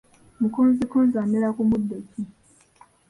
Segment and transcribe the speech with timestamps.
[0.39, 2.21] Mukonzikonzi amera ku muddo ki?